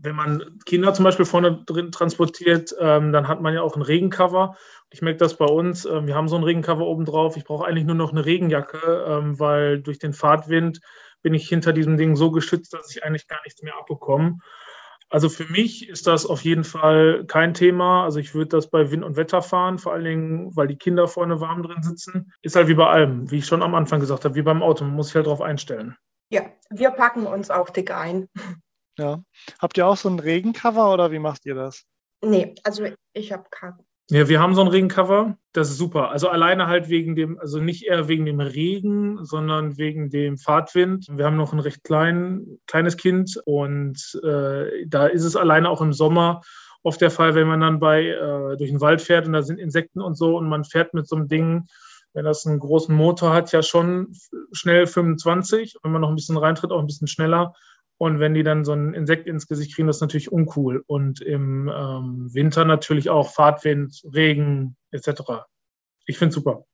[0.00, 3.82] wenn man Kinder zum Beispiel vorne drin transportiert, ähm, dann hat man ja auch ein
[3.82, 4.56] Regencover.
[4.90, 5.84] Ich merke das bei uns.
[5.84, 7.36] Ähm, wir haben so ein Regencover oben drauf.
[7.36, 10.80] Ich brauche eigentlich nur noch eine Regenjacke, ähm, weil durch den Fahrtwind
[11.22, 14.38] bin ich hinter diesem Ding so geschützt, dass ich eigentlich gar nichts mehr abbekomme.
[15.10, 18.04] Also für mich ist das auf jeden Fall kein Thema.
[18.04, 21.08] Also ich würde das bei Wind und Wetter fahren, vor allen Dingen, weil die Kinder
[21.08, 22.32] vorne warm drin sitzen.
[22.42, 24.84] Ist halt wie bei allem, wie ich schon am Anfang gesagt habe, wie beim Auto.
[24.84, 25.96] Man muss sich halt darauf einstellen.
[26.30, 28.28] Ja, wir packen uns auch dick ein.
[28.98, 29.22] Ja.
[29.58, 31.84] Habt ihr auch so ein Regencover oder wie macht ihr das?
[32.22, 33.78] Nee, also ich habe keinen.
[34.10, 36.10] Ja, wir haben so ein Regencover, das ist super.
[36.10, 41.06] Also alleine halt wegen dem, also nicht eher wegen dem Regen, sondern wegen dem Fahrtwind.
[41.10, 45.82] Wir haben noch ein recht klein, kleines Kind und äh, da ist es alleine auch
[45.82, 46.40] im Sommer
[46.82, 49.58] oft der Fall, wenn man dann bei äh, durch den Wald fährt und da sind
[49.58, 51.68] Insekten und so und man fährt mit so einem Ding
[52.14, 54.12] wenn das einen großen Motor hat, ja schon
[54.52, 55.76] schnell 25.
[55.82, 57.54] Wenn man noch ein bisschen reintritt, auch ein bisschen schneller.
[57.98, 60.84] Und wenn die dann so ein Insekt ins Gesicht kriegen, das ist natürlich uncool.
[60.86, 65.22] Und im ähm, Winter natürlich auch Fahrtwind, Regen etc.
[66.06, 66.64] Ich finde es super.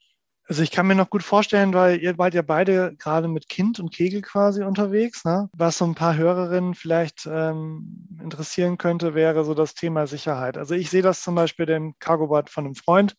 [0.46, 3.80] Also ich kann mir noch gut vorstellen, weil ihr wart ja beide gerade mit Kind
[3.80, 5.24] und Kegel quasi unterwegs.
[5.24, 5.48] Ne?
[5.54, 10.59] Was so ein paar Hörerinnen vielleicht ähm, interessieren könnte, wäre so das Thema Sicherheit.
[10.59, 13.16] Also ich sehe das zum Beispiel dem Cargobot von einem Freund.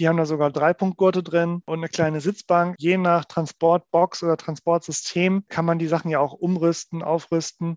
[0.00, 2.74] Die haben da sogar Dreipunktgurte drin und eine kleine Sitzbank.
[2.78, 7.76] Je nach Transportbox oder Transportsystem kann man die Sachen ja auch umrüsten, aufrüsten.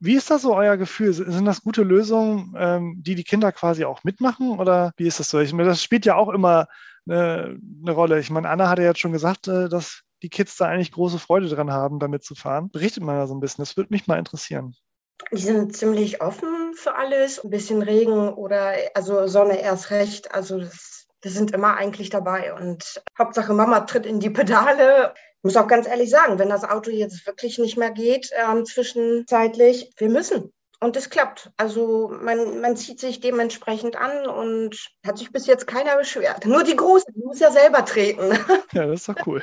[0.00, 1.12] Wie ist das so euer Gefühl?
[1.12, 4.58] Sind das gute Lösungen, ähm, die die Kinder quasi auch mitmachen?
[4.58, 5.40] Oder wie ist das so?
[5.40, 6.68] Ich meine, das spielt ja auch immer
[7.08, 8.20] eine, eine Rolle.
[8.20, 11.48] Ich meine, Anna hatte jetzt schon gesagt, äh, dass die Kids da eigentlich große Freude
[11.48, 12.70] dran haben, damit zu fahren.
[12.70, 13.62] Berichtet mal da so ein bisschen.
[13.62, 14.74] Das würde mich mal interessieren.
[15.32, 17.42] Die sind ziemlich offen für alles.
[17.44, 20.34] Ein bisschen Regen oder also Sonne erst recht.
[20.34, 22.54] Also das, wir sind immer eigentlich dabei.
[22.54, 25.14] Und Hauptsache Mama tritt in die Pedale.
[25.38, 28.64] Ich muss auch ganz ehrlich sagen, wenn das Auto jetzt wirklich nicht mehr geht, äh,
[28.64, 30.52] zwischenzeitlich, wir müssen.
[30.80, 31.50] Und es klappt.
[31.56, 36.44] Also man, man zieht sich dementsprechend an und hat sich bis jetzt keiner beschwert.
[36.44, 38.32] Nur die Große, die muss ja selber treten.
[38.72, 39.42] Ja, das ist doch cool.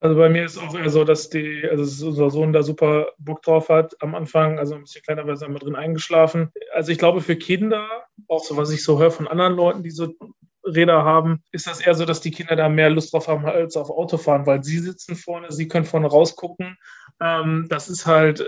[0.00, 3.40] Also bei mir ist auch eher so, dass die, also unser Sohn da super Bock
[3.42, 6.52] drauf hat am Anfang, also ein bisschen kleiner, weil er immer drin eingeschlafen.
[6.72, 7.88] Also ich glaube für Kinder,
[8.26, 10.12] auch so was ich so höre von anderen Leuten, die so
[10.64, 13.76] Räder haben, ist das eher so, dass die Kinder da mehr Lust drauf haben als
[13.76, 16.76] auf Autofahren, weil sie sitzen vorne, sie können vorne rausgucken.
[17.20, 18.44] Ähm, das ist halt äh,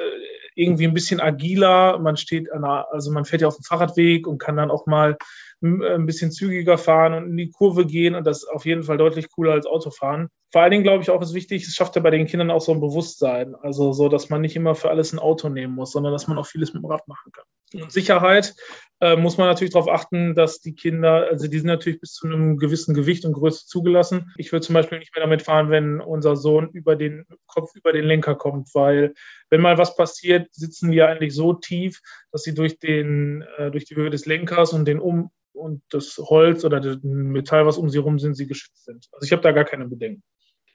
[0.55, 1.98] irgendwie ein bisschen agiler.
[1.98, 4.87] Man steht an einer, also man fährt ja auf dem Fahrradweg und kann dann auch
[4.87, 5.16] mal
[5.64, 8.98] ein bisschen zügiger fahren und in die Kurve gehen und das ist auf jeden Fall
[8.98, 10.29] deutlich cooler als Autofahren.
[10.53, 12.61] Vor allen Dingen glaube ich auch, ist wichtig, es schafft ja bei den Kindern auch
[12.61, 13.55] so ein Bewusstsein.
[13.55, 16.38] Also so, dass man nicht immer für alles ein Auto nehmen muss, sondern dass man
[16.38, 17.44] auch vieles mit dem Rad machen kann.
[17.82, 18.54] Und Sicherheit
[19.00, 22.26] äh, muss man natürlich darauf achten, dass die Kinder, also die sind natürlich bis zu
[22.26, 24.32] einem gewissen Gewicht und Größe zugelassen.
[24.37, 27.92] Ich würde zum Beispiel nicht mehr damit fahren, wenn unser Sohn über den Kopf über
[27.92, 29.14] den Lenker kommt, weil
[29.50, 33.70] wenn mal was passiert, sitzen die ja eigentlich so tief, dass sie durch den, äh,
[33.70, 37.78] durch die Höhe des Lenkers und den um und das Holz oder das Metall, was
[37.78, 39.08] um sie herum sind, sie geschützt sind.
[39.12, 40.22] Also ich habe da gar keine Bedenken.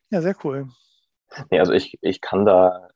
[0.09, 0.67] Ja, sehr cool.
[1.51, 2.89] Nee, also ich, ich kann da,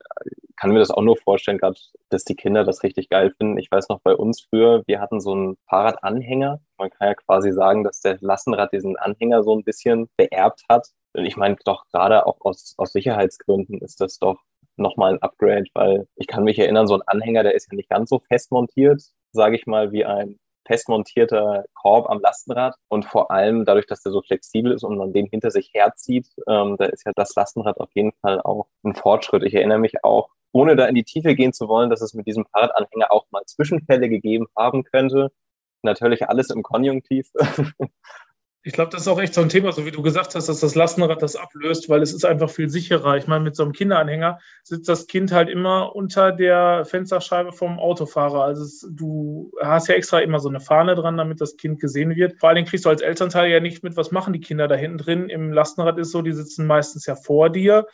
[0.57, 1.77] kann mir das auch nur vorstellen, gerade,
[2.09, 3.57] dass die Kinder das richtig geil finden.
[3.57, 6.61] Ich weiß noch bei uns früher, wir hatten so einen Fahrradanhänger.
[6.77, 10.87] Man kann ja quasi sagen, dass der Lastenrad diesen Anhänger so ein bisschen beerbt hat.
[11.13, 14.39] Und ich meine, doch gerade auch aus, aus Sicherheitsgründen ist das doch
[14.77, 17.89] nochmal ein Upgrade, weil ich kann mich erinnern, so ein Anhänger, der ist ja nicht
[17.89, 23.05] ganz so fest montiert, sage ich mal, wie ein fest montierter Korb am Lastenrad und
[23.05, 26.75] vor allem dadurch, dass der so flexibel ist und man den hinter sich herzieht, ähm,
[26.77, 29.43] da ist ja das Lastenrad auf jeden Fall auch ein Fortschritt.
[29.43, 32.27] Ich erinnere mich auch, ohne da in die Tiefe gehen zu wollen, dass es mit
[32.27, 35.31] diesem Fahrradanhänger auch mal Zwischenfälle gegeben haben könnte.
[35.81, 37.31] Natürlich alles im Konjunktiv.
[38.65, 40.61] Ich glaube, das ist auch echt so ein Thema, so wie du gesagt hast, dass
[40.61, 43.17] das Lastenrad das ablöst, weil es ist einfach viel sicherer.
[43.17, 47.77] Ich meine, mit so einem Kinderanhänger sitzt das Kind halt immer unter der Fensterscheibe vom
[47.77, 48.45] Autofahrer.
[48.45, 52.15] Also es, du hast ja extra immer so eine Fahne dran, damit das Kind gesehen
[52.15, 52.39] wird.
[52.39, 54.75] Vor allen Dingen kriegst du als Elternteil ja nicht mit, was machen die Kinder da
[54.75, 55.29] hinten drin.
[55.29, 57.85] Im Lastenrad ist so, die sitzen meistens ja vor dir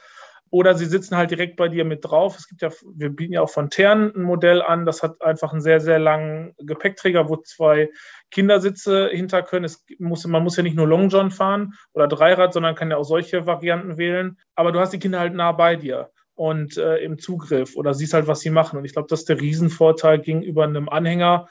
[0.51, 2.37] oder sie sitzen halt direkt bei dir mit drauf.
[2.37, 5.51] Es gibt ja, wir bieten ja auch von Tern ein Modell an, das hat einfach
[5.51, 7.89] einen sehr, sehr langen Gepäckträger, wo zwei
[8.31, 9.65] Kindersitze hinter können.
[9.65, 12.97] Es muss, man muss ja nicht nur Long John fahren oder Dreirad, sondern kann ja
[12.97, 14.37] auch solche Varianten wählen.
[14.55, 16.09] Aber du hast die Kinder halt nah bei dir
[16.39, 18.77] und äh, im Zugriff oder siehst halt, was sie machen.
[18.79, 21.47] Und ich glaube, das ist der Riesenvorteil gegenüber einem Anhänger.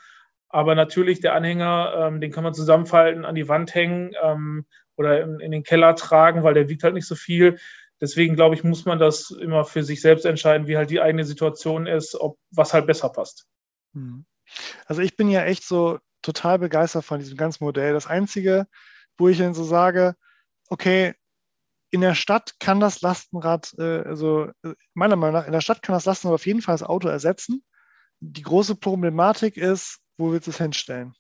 [0.49, 4.65] Aber natürlich, der Anhänger, ähm, den kann man zusammenfalten, an die Wand hängen ähm,
[4.97, 7.59] oder in, in den Keller tragen, weil der wiegt halt nicht so viel
[8.01, 11.25] deswegen glaube ich, muss man das immer für sich selbst entscheiden, wie halt die eigene
[11.25, 13.47] Situation ist, ob was halt besser passt.
[13.95, 14.25] Hm.
[14.87, 17.93] Also ich bin ja echt so total begeistert von diesem ganzen Modell.
[17.93, 18.67] Das Einzige,
[19.17, 20.15] wo ich dann so sage,
[20.69, 21.15] okay,
[21.91, 25.83] in der Stadt kann das Lastenrad, äh, also äh, meiner Meinung nach, in der Stadt
[25.83, 27.65] kann das Lastenrad auf jeden Fall das Auto ersetzen.
[28.21, 31.15] Die große Problematik ist, wo willst du es hinstellen?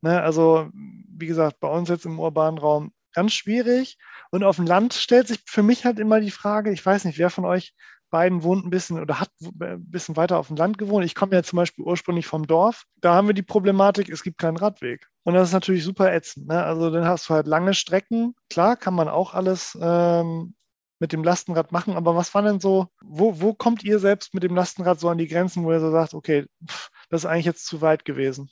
[0.00, 3.98] Ne, also, wie gesagt, bei uns jetzt im urbanen Raum ganz schwierig.
[4.30, 7.18] Und auf dem Land stellt sich für mich halt immer die Frage, ich weiß nicht,
[7.18, 7.74] wer von euch
[8.10, 11.04] beiden wohnt ein bisschen oder hat ein bisschen weiter auf dem Land gewohnt.
[11.04, 12.84] Ich komme ja zum Beispiel ursprünglich vom Dorf.
[13.00, 15.08] Da haben wir die Problematik, es gibt keinen Radweg.
[15.24, 16.46] Und das ist natürlich super ätzend.
[16.46, 16.62] Ne?
[16.62, 18.36] Also dann hast du halt lange Strecken.
[18.50, 20.54] Klar, kann man auch alles ähm,
[21.00, 24.42] mit dem Lastenrad machen, aber was war denn so, wo, wo kommt ihr selbst mit
[24.42, 27.46] dem Lastenrad so an die Grenzen, wo ihr so sagt, okay, pff, das ist eigentlich
[27.46, 28.48] jetzt zu weit gewesen?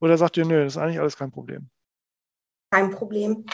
[0.00, 1.68] Oder sagt ihr, nö, das ist eigentlich alles kein Problem?
[2.72, 3.44] Kein Problem.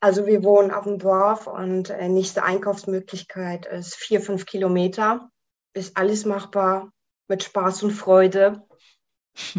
[0.00, 5.30] Also wir wohnen auf dem Dorf und äh, nächste Einkaufsmöglichkeit ist vier, fünf Kilometer.
[5.74, 6.90] Ist alles machbar
[7.28, 8.62] mit Spaß und Freude.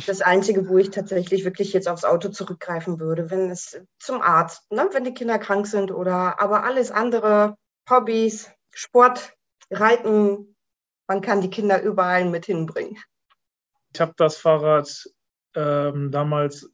[0.05, 4.69] Das Einzige, wo ich tatsächlich wirklich jetzt aufs Auto zurückgreifen würde, wenn es zum Arzt,
[4.71, 7.55] ne, wenn die Kinder krank sind oder aber alles andere,
[7.89, 9.33] Hobbys, Sport,
[9.69, 10.55] Reiten,
[11.07, 12.97] man kann die Kinder überall mit hinbringen.
[13.93, 15.09] Ich habe das Fahrrad
[15.55, 16.69] ähm, damals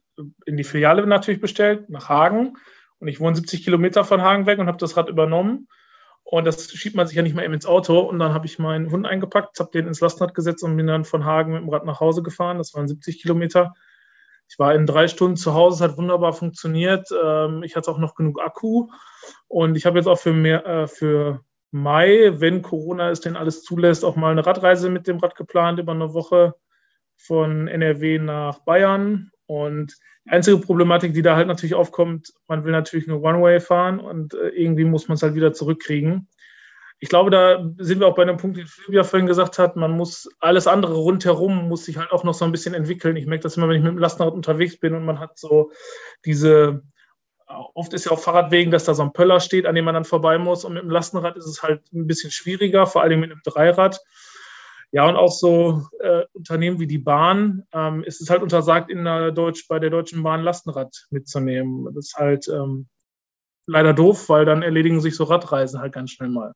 [0.46, 2.58] in die Filiale natürlich bestellt, nach Hagen.
[3.00, 5.68] Und ich wohne 70 Kilometer von Hagen weg und habe das Rad übernommen.
[6.24, 8.00] Und das schiebt man sich ja nicht mal eben ins Auto.
[8.00, 11.06] Und dann habe ich meinen Hund eingepackt, habe den ins Lastenrad gesetzt und bin dann
[11.06, 12.58] von Hagen mit dem Rad nach Hause gefahren.
[12.58, 13.74] Das waren 70 Kilometer.
[14.50, 17.08] Ich war in drei Stunden zu Hause, es hat wunderbar funktioniert.
[17.24, 18.90] Ähm, ich hatte auch noch genug Akku.
[19.48, 23.64] Und ich habe jetzt auch für, mehr, äh, für Mai, wenn Corona es denn alles
[23.64, 26.56] zulässt, auch mal eine Radreise mit dem Rad geplant über eine Woche
[27.16, 29.32] von NRW nach Bayern.
[29.48, 34.00] Und die einzige Problematik, die da halt natürlich aufkommt, man will natürlich nur One-Way fahren
[34.00, 36.28] und äh, irgendwie muss man es halt wieder zurückkriegen.
[37.00, 39.92] Ich glaube, da sind wir auch bei einem Punkt, den Silvia vorhin gesagt hat, man
[39.92, 43.16] muss alles andere rundherum muss sich halt auch noch so ein bisschen entwickeln.
[43.16, 45.72] Ich merke das immer, wenn ich mit dem Lastenrad unterwegs bin und man hat so
[46.26, 46.82] diese,
[47.48, 50.06] oft ist ja auf Fahrradwegen, dass da so ein Pöller steht, an dem man dann
[50.06, 53.32] vorbei muss und mit dem Lastenrad ist es halt ein bisschen schwieriger, vor allem mit
[53.32, 54.02] einem Dreirad.
[54.92, 59.04] Ja, und auch so äh, Unternehmen wie die Bahn ähm, ist es halt untersagt, in
[59.04, 61.86] der Deutsch, bei der Deutschen Bahn Lastenrad mitzunehmen.
[61.94, 62.88] Das ist halt ähm,
[63.66, 66.54] leider doof, weil dann erledigen sich so Radreisen halt ganz schnell mal.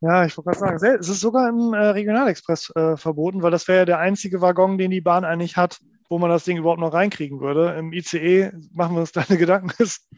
[0.00, 3.68] Ja, ich wollte gerade sagen, es ist sogar im äh, Regionalexpress äh, verboten, weil das
[3.68, 6.80] wäre ja der einzige Waggon, den die Bahn eigentlich hat, wo man das Ding überhaupt
[6.80, 7.74] noch reinkriegen würde.
[7.78, 10.08] Im ICE machen wir uns deine Gedanken, ist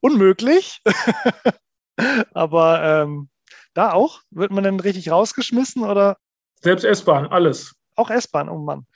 [0.00, 0.80] unmöglich.
[2.32, 3.28] Aber ähm,
[3.74, 4.20] da auch?
[4.30, 6.16] Wird man denn richtig rausgeschmissen oder?
[6.62, 7.74] Selbst S-Bahn, alles.
[7.96, 8.86] Auch S-Bahn, oh Mann.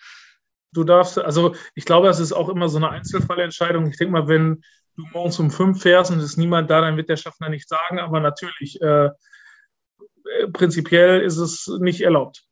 [0.73, 3.89] Du darfst, also ich glaube, das ist auch immer so eine Einzelfallentscheidung.
[3.89, 4.63] Ich denke mal, wenn
[4.97, 7.69] du morgens um fünf fährst und es ist niemand da, dann wird der Schaffner nicht
[7.69, 9.11] sagen, aber natürlich, äh,
[10.53, 12.45] prinzipiell ist es nicht erlaubt.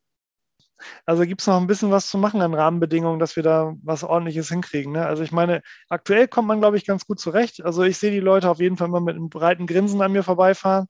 [1.06, 4.04] Also gibt es noch ein bisschen was zu machen an Rahmenbedingungen, dass wir da was
[4.04, 4.92] Ordentliches hinkriegen.
[4.92, 5.06] Ne?
[5.06, 7.64] Also ich meine, aktuell kommt man, glaube ich, ganz gut zurecht.
[7.64, 10.22] Also ich sehe die Leute auf jeden Fall immer mit einem breiten Grinsen an mir
[10.22, 10.86] vorbeifahren.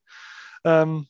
[0.64, 1.06] Ähm,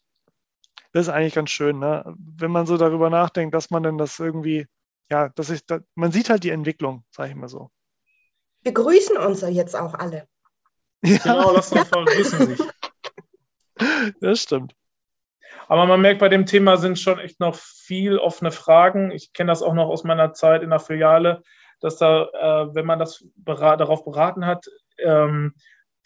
[0.94, 2.04] das ist eigentlich ganz schön, ne?
[2.16, 4.68] wenn man so darüber nachdenkt, dass man denn das irgendwie,
[5.11, 7.70] ja, dass ich, da, man sieht halt die Entwicklung, sage ich mal so.
[8.62, 10.28] Wir grüßen uns ja jetzt auch alle.
[11.02, 11.18] Ja.
[11.18, 12.61] Genau, lass uns mal grüßen sich.
[14.20, 14.76] Das stimmt.
[15.66, 19.11] Aber man merkt, bei dem Thema sind schon echt noch viel offene Fragen.
[19.11, 21.42] Ich kenne das auch noch aus meiner Zeit in der Filiale,
[21.80, 24.66] dass da, äh, wenn man das berat, darauf beraten hat,
[24.98, 25.54] ähm,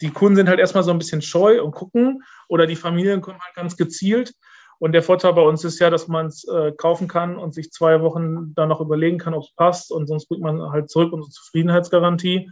[0.01, 3.39] die Kunden sind halt erstmal so ein bisschen scheu und gucken oder die Familien kommen
[3.39, 4.33] halt ganz gezielt.
[4.79, 7.71] Und der Vorteil bei uns ist ja, dass man es äh, kaufen kann und sich
[7.71, 9.91] zwei Wochen dann noch überlegen kann, ob es passt.
[9.91, 12.49] Und sonst bringt man halt zurück unsere Zufriedenheitsgarantie.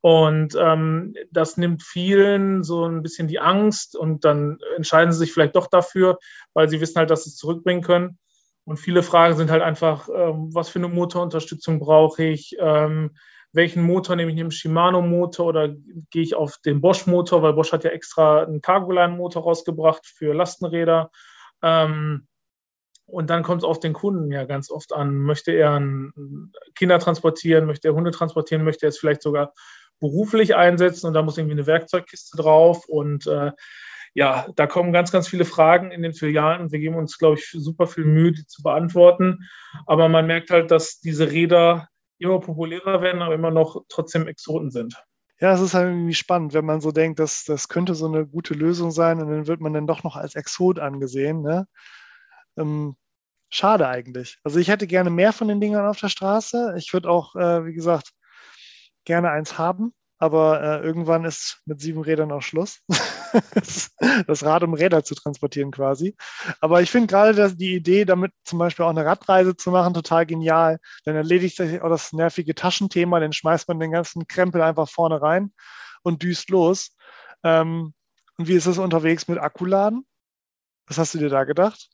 [0.00, 5.32] Und ähm, das nimmt vielen so ein bisschen die Angst und dann entscheiden sie sich
[5.32, 6.18] vielleicht doch dafür,
[6.52, 8.18] weil sie wissen halt, dass sie es zurückbringen können.
[8.64, 12.54] Und viele Fragen sind halt einfach, ähm, was für eine Motorunterstützung brauche ich?
[12.58, 13.16] Ähm,
[13.52, 14.36] welchen Motor nehme ich?
[14.36, 15.68] Nehme Shimano-Motor oder
[16.10, 21.10] gehe ich auf den Bosch-Motor, weil Bosch hat ja extra einen Cargoline-Motor rausgebracht für Lastenräder.
[21.64, 22.28] Ähm,
[23.06, 25.16] und dann kommt es auf den Kunden ja ganz oft an.
[25.16, 25.80] Möchte er
[26.74, 29.52] Kinder transportieren, möchte er Hunde transportieren, möchte er es vielleicht sogar
[30.00, 32.86] beruflich einsetzen und da muss irgendwie eine Werkzeugkiste drauf.
[32.88, 33.52] Und äh,
[34.14, 37.50] ja, da kommen ganz, ganz viele Fragen in den Filialen wir geben uns, glaube ich,
[37.50, 39.48] super viel Mühe, die zu beantworten.
[39.86, 44.70] Aber man merkt halt, dass diese Räder immer populärer werden, aber immer noch trotzdem Exoten
[44.70, 44.94] sind
[45.40, 48.26] ja, es ist halt irgendwie spannend, wenn man so denkt, dass das könnte so eine
[48.26, 51.42] gute Lösung sein und dann wird man dann doch noch als Exot angesehen.
[51.42, 51.66] Ne?
[52.56, 52.96] Ähm,
[53.50, 54.38] schade eigentlich.
[54.44, 56.74] Also ich hätte gerne mehr von den Dingern auf der Straße.
[56.78, 58.12] Ich würde auch, äh, wie gesagt,
[59.04, 59.94] gerne eins haben
[60.24, 62.80] aber äh, irgendwann ist mit sieben Rädern auch Schluss.
[64.26, 66.16] das Rad, um Räder zu transportieren quasi.
[66.60, 70.26] Aber ich finde gerade die Idee, damit zum Beispiel auch eine Radreise zu machen, total
[70.26, 70.78] genial.
[71.04, 75.20] Dann erledigt sich auch das nervige Taschenthema, dann schmeißt man den ganzen Krempel einfach vorne
[75.20, 75.52] rein
[76.02, 76.96] und düst los.
[77.42, 77.94] Ähm,
[78.38, 80.06] und wie ist es unterwegs mit Akkuladen?
[80.86, 81.88] Was hast du dir da gedacht?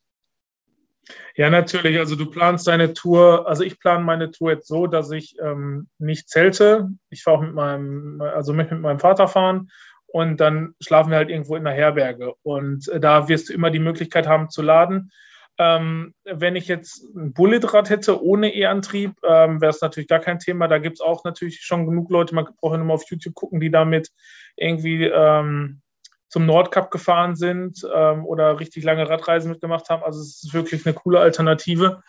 [1.35, 1.97] Ja, natürlich.
[1.97, 5.89] Also du planst deine Tour, also ich plane meine Tour jetzt so, dass ich ähm,
[5.97, 6.89] nicht zelte.
[7.09, 9.69] Ich fahre auch mit meinem, also möchte mit meinem Vater fahren
[10.11, 12.33] und dann schlafen wir halt irgendwo in der Herberge.
[12.43, 15.11] Und äh, da wirst du immer die Möglichkeit haben zu laden.
[15.57, 20.39] Ähm, wenn ich jetzt ein Bulletrad hätte ohne E-Antrieb, ähm, wäre es natürlich gar kein
[20.39, 20.67] Thema.
[20.67, 23.35] Da gibt es auch natürlich schon genug Leute, man braucht ja nur mal auf YouTube
[23.35, 24.09] gucken, die damit
[24.55, 25.81] irgendwie ähm,
[26.29, 30.03] zum Nordkap gefahren sind ähm, oder richtig lange Radreisen mitgemacht haben.
[30.03, 32.01] Also es ist wirklich eine coole Alternative.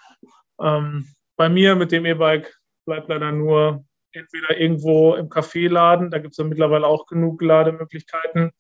[0.61, 3.85] Ähm, bei mir mit dem E-Bike bleibt leider nur
[4.17, 8.53] entweder irgendwo im Café laden, da gibt es ja mittlerweile auch genug Lademöglichkeiten,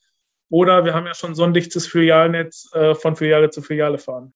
[0.50, 4.34] oder wir haben ja schon so ein dichtes Filialnetz äh, von Filiale zu Filiale fahren.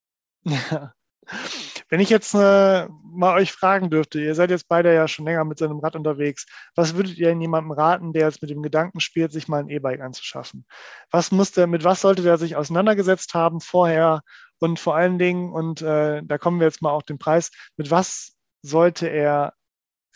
[1.88, 5.44] Wenn ich jetzt äh, mal euch fragen dürfte, ihr seid jetzt beide ja schon länger
[5.44, 9.00] mit seinem Rad unterwegs, was würdet ihr denn jemandem raten, der jetzt mit dem Gedanken
[9.00, 10.66] spielt, sich mal ein E-Bike anzuschaffen?
[11.10, 14.22] Was muss der, mit was sollte der sich auseinandergesetzt haben vorher
[14.58, 17.90] und vor allen Dingen, und äh, da kommen wir jetzt mal auf den Preis, mit
[17.90, 19.52] was sollte er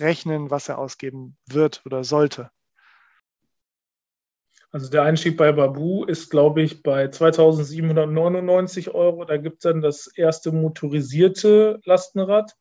[0.01, 2.51] rechnen, was er ausgeben wird oder sollte?
[4.73, 9.25] Also der Einstieg bei Babu ist, glaube ich, bei 2799 Euro.
[9.25, 12.55] Da gibt es dann das erste motorisierte Lastenrad.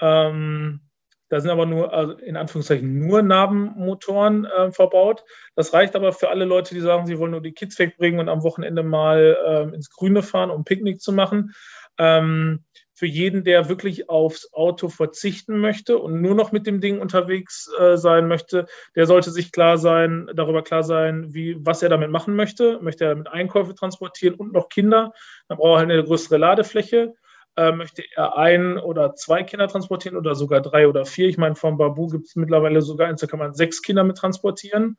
[0.00, 0.80] Ähm,
[1.28, 5.24] da sind aber nur, also in Anführungszeichen, nur Nabenmotoren äh, verbaut.
[5.56, 8.28] Das reicht aber für alle Leute, die sagen, sie wollen nur die Kids wegbringen und
[8.28, 11.52] am Wochenende mal äh, ins Grüne fahren, um Picknick zu machen.
[11.98, 12.64] Ähm,
[12.94, 17.70] für jeden, der wirklich aufs Auto verzichten möchte und nur noch mit dem Ding unterwegs
[17.78, 22.10] äh, sein möchte, der sollte sich klar sein, darüber klar sein, wie, was er damit
[22.10, 22.78] machen möchte.
[22.80, 25.12] Möchte er damit Einkäufe transportieren und noch Kinder,
[25.48, 27.14] dann braucht er halt eine größere Ladefläche.
[27.56, 31.28] Äh, möchte er ein oder zwei Kinder transportieren oder sogar drei oder vier?
[31.28, 34.16] Ich meine, vom Babu gibt es mittlerweile sogar eins, da kann man sechs Kinder mit
[34.16, 34.98] transportieren.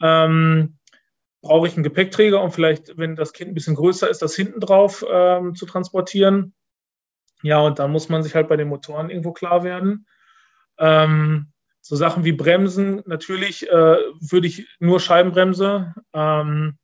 [0.00, 0.78] Ähm,
[1.40, 4.60] brauche ich einen Gepäckträger, um vielleicht, wenn das Kind ein bisschen größer ist, das hinten
[4.60, 6.54] drauf ähm, zu transportieren.
[7.42, 10.06] Ja, und dann muss man sich halt bei den Motoren irgendwo klar werden.
[10.78, 15.94] Ähm, so Sachen wie Bremsen, natürlich äh, würde ich nur Scheibenbremse.
[16.12, 16.78] Ähm,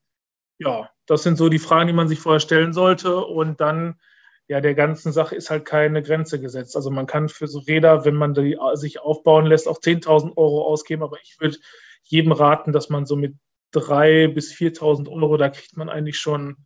[0.58, 3.16] ja, das sind so die Fragen, die man sich vorher stellen sollte.
[3.16, 4.00] Und dann,
[4.46, 6.76] ja, der ganzen Sache ist halt keine Grenze gesetzt.
[6.76, 10.64] Also man kann für so Räder, wenn man die sich aufbauen lässt, auch 10.000 Euro
[10.64, 11.02] ausgeben.
[11.02, 11.58] Aber ich würde
[12.04, 13.34] jedem raten, dass man so mit
[13.74, 16.56] 3.000 bis 4.000 Euro, da kriegt man eigentlich schon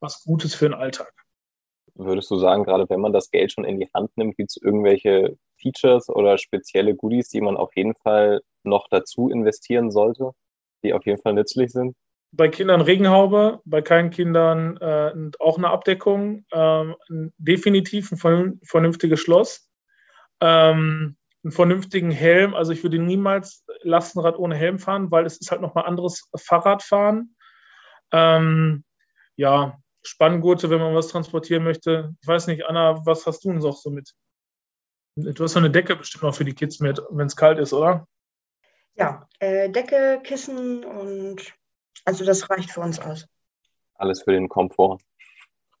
[0.00, 1.12] was Gutes für den Alltag
[1.94, 4.56] würdest du sagen, gerade wenn man das Geld schon in die Hand nimmt, gibt es
[4.56, 10.32] irgendwelche Features oder spezielle Goodies, die man auf jeden Fall noch dazu investieren sollte,
[10.82, 11.94] die auf jeden Fall nützlich sind?
[12.34, 16.96] Bei Kindern Regenhaube, bei keinen Kindern äh, auch eine Abdeckung, ähm,
[17.36, 19.68] definitiv ein vernünftiges Schloss,
[20.40, 22.54] ähm, einen vernünftigen Helm.
[22.54, 27.36] Also ich würde niemals Lastenrad ohne Helm fahren, weil es ist halt nochmal anderes Fahrradfahren.
[28.12, 28.84] Ähm,
[29.36, 32.14] ja, Spanngurte, wenn man was transportieren möchte.
[32.20, 34.12] Ich weiß nicht, Anna, was hast du auch so mit?
[35.16, 37.72] Du hast so eine Decke bestimmt auch für die Kids mit, wenn es kalt ist,
[37.72, 38.06] oder?
[38.94, 41.54] Ja, äh, Decke, Kissen und
[42.04, 43.26] also das reicht für uns aus.
[43.94, 44.98] Alles für den Komfort.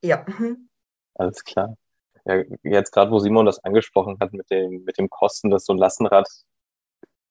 [0.02, 0.24] Ja.
[0.26, 0.68] Mhm.
[1.14, 1.76] Alles klar.
[2.24, 5.72] Ja, jetzt gerade, wo Simon das angesprochen hat mit dem, mit dem Kosten, dass so
[5.72, 6.28] ein Lastenrad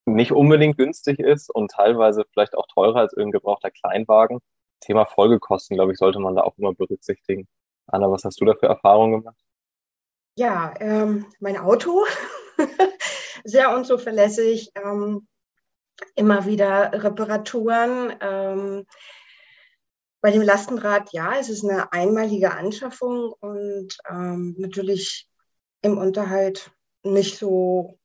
[0.05, 4.39] nicht unbedingt günstig ist und teilweise vielleicht auch teurer als irgendein gebrauchter Kleinwagen.
[4.81, 7.47] Thema Folgekosten, glaube ich, sollte man da auch immer berücksichtigen.
[7.87, 9.37] Anna, was hast du da für Erfahrungen gemacht?
[10.35, 12.05] Ja, ähm, mein Auto,
[13.43, 15.27] sehr unzuverlässig, ähm,
[16.15, 18.13] immer wieder Reparaturen.
[18.21, 18.85] Ähm,
[20.21, 25.27] bei dem Lastenrad, ja, es ist eine einmalige Anschaffung und ähm, natürlich
[25.81, 26.71] im Unterhalt
[27.03, 27.99] nicht so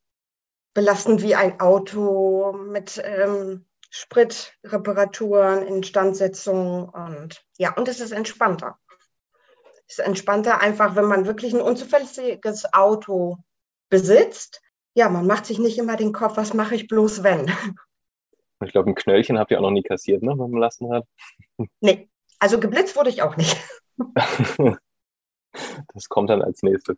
[0.73, 8.77] belastend wie ein Auto mit ähm, Spritreparaturen, Instandsetzung und ja, und es ist entspannter.
[9.87, 13.37] Es ist entspannter einfach, wenn man wirklich ein unzuverlässiges Auto
[13.89, 14.61] besitzt.
[14.93, 17.51] Ja, man macht sich nicht immer den Kopf, was mache ich bloß, wenn.
[18.65, 21.05] Ich glaube, ein Knöllchen habt ihr auch noch nie kassiert, ne, wenn man lassen hat.
[21.79, 23.55] Nee, also geblitzt wurde ich auch nicht.
[25.93, 26.97] das kommt dann als nächstes.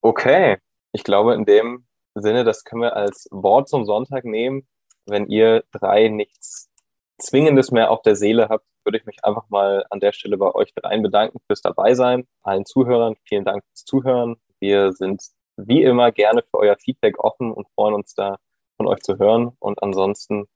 [0.00, 0.58] Okay,
[0.90, 4.66] ich glaube, in dem Sinne, das können wir als Wort zum Sonntag nehmen
[5.06, 6.70] wenn ihr drei nichts
[7.18, 10.52] Zwingendes mehr auf der Seele habt, würde ich mich einfach mal an der Stelle bei
[10.54, 12.26] euch dreien bedanken fürs Dabeisein.
[12.42, 14.36] Allen Zuhörern vielen Dank fürs Zuhören.
[14.60, 15.22] Wir sind
[15.56, 18.38] wie immer gerne für euer Feedback offen und freuen uns da
[18.76, 19.52] von euch zu hören.
[19.60, 20.46] Und ansonsten,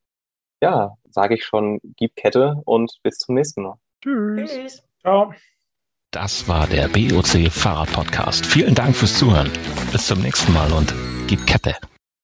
[0.63, 3.79] ja, sage ich schon, gib Kette und bis zum nächsten Mal.
[4.03, 4.51] Tschüss.
[4.51, 4.89] Tschüss.
[5.01, 5.33] Ciao.
[6.11, 8.47] Das war der BOC Fahrrad Podcast.
[8.47, 9.51] Vielen Dank fürs Zuhören.
[9.93, 10.95] Bis zum nächsten Mal und
[11.27, 11.75] gib Kette.